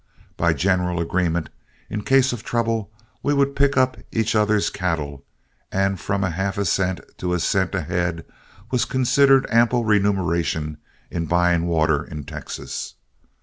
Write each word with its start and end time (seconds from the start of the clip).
By 0.35 0.53
general 0.53 0.99
agreement, 0.99 1.49
in 1.87 2.01
case 2.01 2.33
of 2.33 2.43
trouble, 2.43 2.89
we 3.21 3.35
would 3.35 3.55
pick 3.55 3.77
up 3.77 3.97
each 4.11 4.35
other's 4.35 4.71
cattle; 4.71 5.23
and 5.71 5.99
from 5.99 6.23
half 6.23 6.57
a 6.57 6.65
cent 6.65 7.01
to 7.19 7.35
a 7.35 7.39
cent 7.39 7.75
a 7.75 7.81
head 7.81 8.25
was 8.71 8.83
considered 8.83 9.45
ample 9.51 9.85
remuneration 9.85 10.77
in 11.11 11.27
buying 11.27 11.67
water 11.67 12.03
in 12.03 12.23
Texas. 12.23 12.95